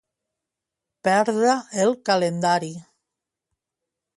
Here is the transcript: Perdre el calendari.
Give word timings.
Perdre 1.07 1.53
el 1.85 1.93
calendari. 2.09 2.73